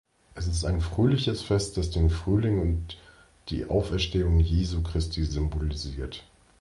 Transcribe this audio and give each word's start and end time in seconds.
Es 0.33 0.47
ist 0.47 0.65
ein 0.65 0.81
fröhliches 0.81 1.43
Fest, 1.43 1.77
das 1.77 1.91
den 1.91 2.09
Frühling 2.09 2.59
und 2.59 2.97
die 3.49 3.65
Auferstehung 3.67 4.39
Jesu 4.39 4.81
Christi 4.81 5.23
symbolisiert. 5.23 6.23